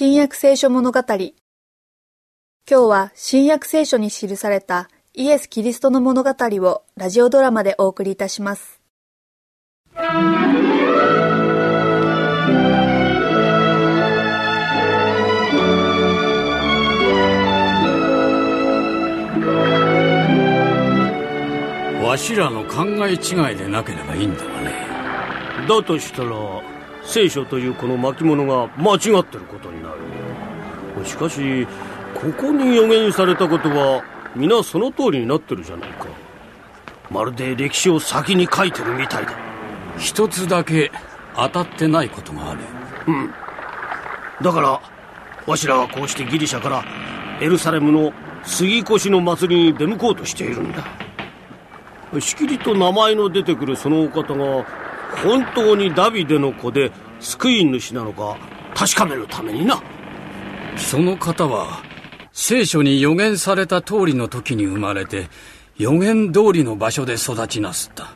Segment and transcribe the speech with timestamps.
[0.00, 1.00] 新約聖書物語。
[1.08, 1.32] 今
[2.68, 8.80] 日は新約聖書に記されたイエス・キリストの物語をラジオドラマでお送りいたします。
[9.96, 10.04] わ
[22.16, 25.66] しらの考え違いでなければいいんだがね。
[25.68, 26.36] だとしたら
[27.08, 31.66] 聖書というこの巻物が間違ってることになるしかし
[32.14, 34.04] ここに予言されたことは
[34.36, 36.06] 皆その通りになってるじゃないか。
[37.10, 39.32] まるで歴史を先に書いてるみたいだ。
[39.98, 40.92] 一つだけ
[41.34, 42.60] 当たってないことがある。
[43.06, 43.32] うん。
[44.42, 44.80] だから
[45.46, 46.84] わしらはこうしてギリシャから
[47.40, 48.12] エルサレムの
[48.44, 50.84] 杉越の祭りに出向こうとしているんだ。
[52.20, 54.66] しきりと名前の出てくるそのお方が
[55.22, 58.36] 本当にダビデの子で救い主なのか
[58.74, 59.82] 確かめるためにな。
[60.76, 61.82] その方は
[62.32, 65.28] 聖書に予言された通りの時に生まれて
[65.76, 68.10] 予言通りの場所で育ちなすった。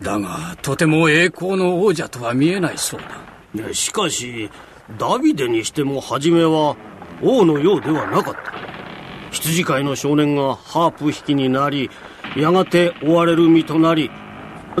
[0.00, 3.74] だがとても栄光の王者とは見えないそうだ。
[3.74, 4.48] しかし
[4.96, 6.76] ダビデにしても初めは
[7.20, 8.52] 王のようではなかった。
[9.32, 11.90] 羊飼いの少年がハープ弾きになり
[12.36, 14.10] やがて追われる身となり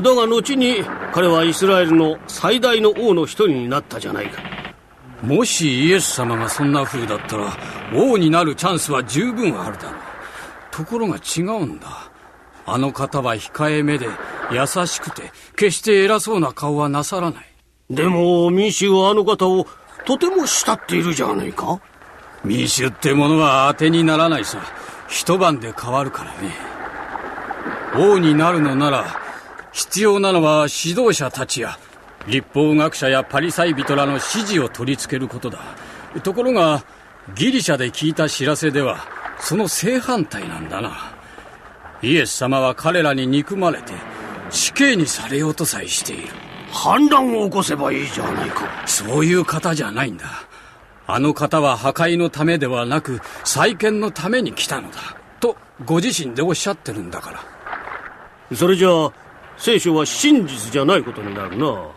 [0.00, 4.42] だが後に彼はイスラエルの最大の王の一人になったじゃないか。
[5.22, 7.56] もしイエス様がそんな風だったら
[7.92, 9.92] 王になるチャンスは十分あるだろう。
[10.70, 11.88] ところが違うんだ。
[12.66, 14.08] あの方は控えめで
[14.52, 17.44] 優しくて決して偉そうな顔はなさらない。
[17.90, 19.66] でも民衆はあの方を
[20.04, 21.80] とても慕っているじゃないか。
[22.44, 24.60] 民衆ってものは当てにならないさ。
[25.08, 26.54] 一晩で変わるからね。
[27.96, 29.27] 王になるのなら
[29.72, 31.78] 必要なのは指導者たちや
[32.26, 35.60] 立法学者やパリサイ人らの指示を取り付けることだ。
[36.22, 36.84] ところが
[37.34, 38.98] ギリシャで聞いた知らせでは
[39.38, 41.14] その正反対なんだな。
[42.02, 43.92] イエス様は彼らに憎まれて
[44.50, 46.28] 死刑にされようとさえしている。
[46.70, 48.86] 反乱を起こせばいいじゃないか。
[48.86, 50.26] そういう方じゃないんだ。
[51.06, 54.98] あの方は破壊のためではなく再建のために来たのだ。
[55.40, 57.30] とご自身でおっしゃってるんだか
[58.50, 58.56] ら。
[58.56, 59.12] それじゃあ
[59.58, 61.88] 聖書は真実じゃないことになるな。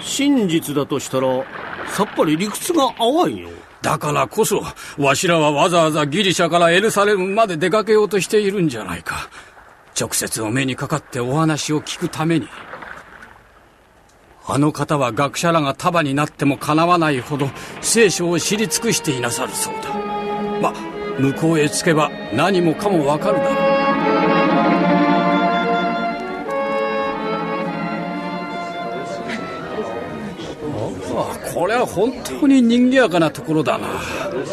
[0.00, 1.44] 真実だとしたら
[1.88, 3.48] さっぱり理屈が合わんよ。
[3.82, 4.62] だからこそ
[4.96, 9.28] わしらはわざわざギリシャからエルサレムまで出かけようとしているんじゃないか。
[10.00, 12.48] 直接お目にかかってお話を聞くために。
[14.46, 17.48] あの方は学者らが束になってもかなわないほど
[17.80, 19.94] 聖書を知り尽くしていなさるそうだ。
[20.60, 20.72] ま
[21.18, 23.61] 向こうへ着けば何もかもわかるだろう。
[31.82, 33.88] は本当に賑やかなところだな。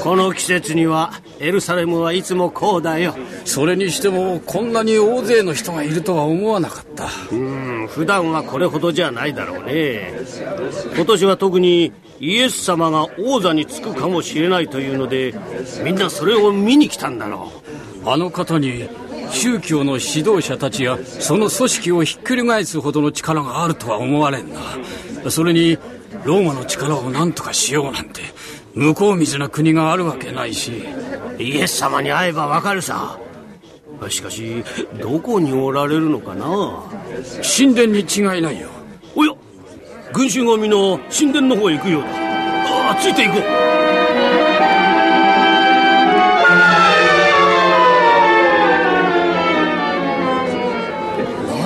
[0.01, 3.16] この季節にはエルサレムはいつもこうだよ。
[3.45, 7.07] それにしてもこんなに大勢の人がいるとは思わなかった。
[7.31, 10.12] うん普段はこれほどじゃないだろうね。
[10.95, 15.34] 今年は特にイエス様が王座につくかもしれないというので
[15.84, 17.51] みんなそれを見に来たんだろ
[18.06, 18.09] う。
[18.09, 18.90] あの方に
[19.31, 24.59] 宗教の指導者たちやその組織をひっくり返すほどの力があるとは思われんな。
[25.29, 25.78] それに
[26.29, 28.22] ローマの力を何とかしようなんて
[28.75, 30.84] 向こう水な国があるわけないし。
[31.40, 33.17] イエス様に会えばわかるさ。
[34.09, 34.63] しかし
[35.01, 36.84] どこにおられるのかな？
[37.41, 38.69] 神殿に違いないよ。
[39.16, 39.34] おや
[40.13, 40.78] 群衆がみんな
[41.09, 42.09] 神殿の方へ行くようだ。
[42.12, 43.41] ああついていこう。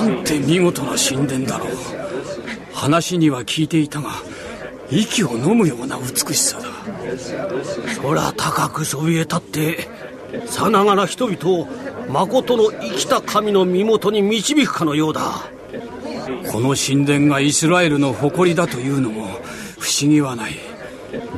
[0.06, 1.68] なんて見事な神殿だろう。
[2.72, 4.08] 話には聞いていたが
[4.90, 6.68] 息を飲むような美しさだ。
[8.02, 9.88] 空高くそびえ立って
[10.46, 11.68] さながら人々を
[12.08, 15.22] 誠の生きた神の身元に導くかのようだ。
[16.50, 19.26] この神殿がイスラエルの誇りだというのも
[19.78, 20.54] 不思議はない。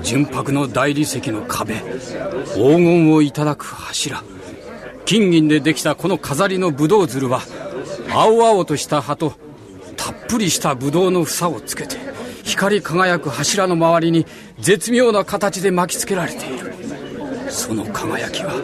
[0.02, 1.74] 純白の大理石の壁
[2.54, 4.22] 黄金をいただく柱。
[5.04, 7.40] 金銀でできたこの飾りのブドウ鶴は
[8.12, 9.34] 青々とした葉と
[9.96, 11.96] たっぷりしたブドウの房をつけて
[12.56, 14.24] 光り輝く柱の周りに
[14.58, 16.72] 絶妙な形で巻きつけられている。
[17.50, 18.54] その輝きは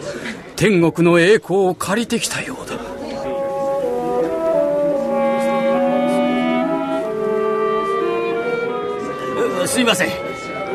[0.55, 2.73] 天国の栄光を借りてきたようだ。
[9.67, 10.09] すいません。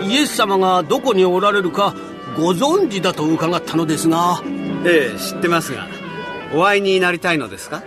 [0.08, 1.96] イエス様がどこにおられるか
[2.36, 4.40] ご存知だと伺ったのですが。
[4.86, 5.88] ええ知ってますが。
[6.54, 7.82] お会いになりたいのですか？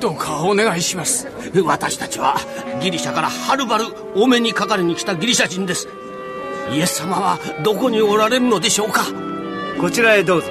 [0.00, 1.26] どうかお願いします
[1.64, 2.36] 私たちは
[2.82, 3.84] ギリシャからはるばる
[4.14, 5.88] お目にかかりに来たギリシャ人です。
[6.72, 9.04] イエス様はどこにおられるのでしょうか？
[9.80, 10.48] こちらへどうぞ。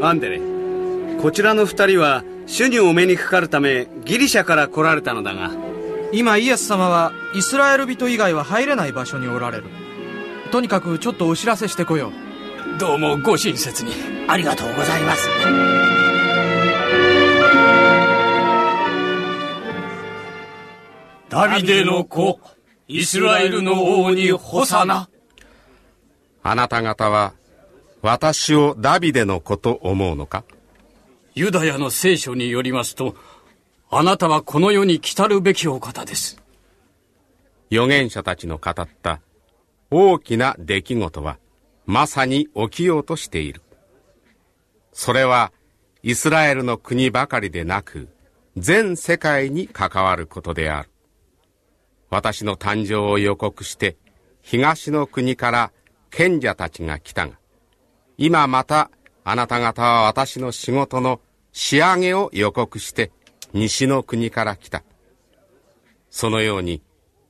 [0.00, 0.40] アンデレ
[1.20, 5.50] こちらの二人は主にお目にかかるためギリシャから来られたのだが。
[6.12, 9.64] 今イエス様はイスラエル人以外は入れない場所におられる。
[10.50, 12.12] とにかくちょっとお知らせしてこよう
[12.76, 13.92] どうもご親切に。
[14.28, 15.28] ありがとうございます。
[21.28, 22.40] ダビデの子
[22.88, 25.08] イスラエルの王にホサナ
[26.42, 27.34] あなた方は
[28.02, 30.44] 私をダビデの子と思うのか？
[31.34, 33.14] ユダヤの聖書によりますと、
[33.90, 36.40] あなたはこの世に来たるべきお方です。
[37.70, 39.20] 預言者たちの語った
[39.90, 41.38] 大きな出来事は、
[41.88, 43.62] まさに起きようとしている。
[44.92, 45.52] それは、
[46.02, 48.08] イスラエルの国ばかりでなく、
[48.58, 50.90] 全世界に関わることである。
[52.10, 53.96] 私の誕生を予告して、
[54.42, 55.72] 東の国から
[56.10, 57.38] 賢者たちが来たが、
[58.18, 58.90] 今また
[59.24, 63.12] あなた方は私の仕事の仕上げを予告して
[63.54, 64.82] 西の国から来た。
[66.10, 66.82] そのように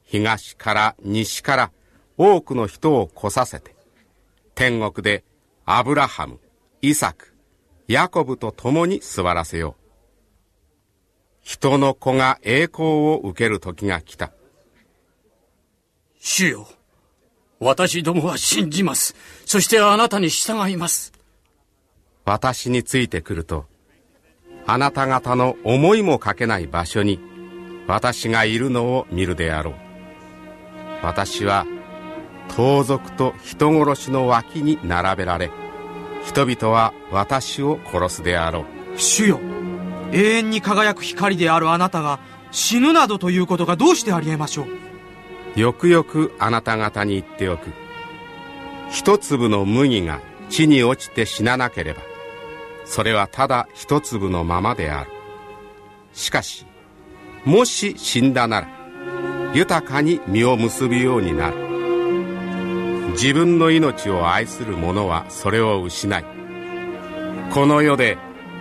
[0.02, 1.70] 東から西から
[2.16, 3.77] 多くの人を来させて、
[4.58, 5.22] 天国で
[5.66, 6.40] アブラハム、
[6.82, 7.32] イサク、
[7.86, 10.74] ヤコブと共に座らせよう。
[11.42, 14.32] 人の子が栄光を受ける時が来た。
[16.18, 16.66] 主よ、
[17.60, 19.14] 私どもは信じます。
[19.46, 21.12] そしてあなたに従います。
[22.24, 23.66] 私についてくると、
[24.66, 27.20] あなた方の思いもかけない場所に
[27.86, 29.74] 私がいるのを見るであろう
[31.04, 31.64] 私は
[32.48, 35.50] 盗賊と人殺しの脇に並べられ
[36.24, 38.60] 人々は私を殺すであろ
[38.94, 38.98] う。
[38.98, 39.40] 主よ
[40.12, 42.18] 永遠に輝く光であるあなたが
[42.50, 44.66] 死ぬなどということがどうしてありえましょ
[45.56, 45.60] う？
[45.60, 47.72] よくよくあなた方に言っておく。
[48.90, 52.00] 一粒の麦が地に落ちて死ななければ
[52.86, 55.10] それはただ一粒のままである。
[56.14, 56.66] しかし
[57.44, 58.68] もし死んだなら
[59.54, 61.67] 豊かに実を結ぶようになる
[63.20, 66.24] 自分の命を愛する者はそれを失い
[67.52, 68.16] この世で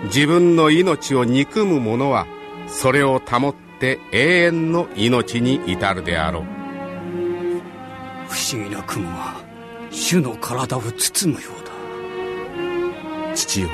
[0.06, 2.26] 自分の命を憎む者は
[2.68, 6.44] それを保って永遠の命に至るであろう。
[8.28, 9.36] 不思議な雲が
[9.92, 13.36] 主の体を包むようだ。
[13.36, 13.70] 父よ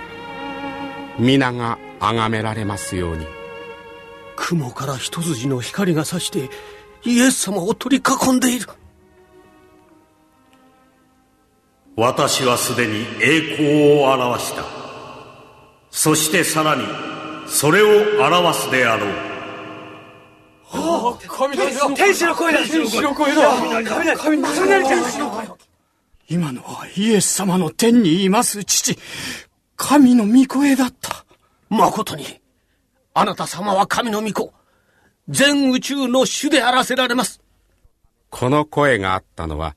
[1.18, 3.26] 皆が崇められますように。
[4.36, 6.50] 雲から一筋の光が差して
[7.06, 8.68] イエス様を取り囲んでいる
[11.96, 14.64] 私はすでに栄光を表した。
[15.92, 16.84] そしてさらに
[17.48, 19.10] それを表すであろう。
[20.76, 22.60] ああ神だ天使の声だ。
[22.60, 23.42] 天使の声だ。
[23.84, 25.54] 雷雷
[26.30, 28.98] 今のはイエス様の天にいます父。
[29.76, 31.26] 神の御声だった。
[31.70, 32.26] 誠に、
[33.14, 34.54] あなた様は神の御子、
[35.30, 37.42] 全宇宙の主であらせられます。
[38.30, 39.76] この声があったのは、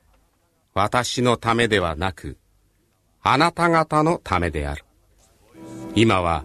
[0.77, 2.37] 私のためではなく、
[3.23, 4.85] あなた方のためである。
[5.95, 6.43] 今は、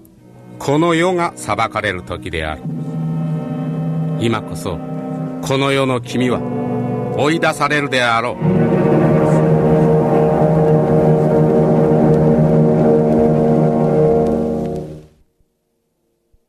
[0.58, 2.62] この世が裁かれる時である。
[4.20, 4.79] 今こそ、
[5.43, 6.41] この世の君は、
[7.19, 8.61] 追い出されるであろう。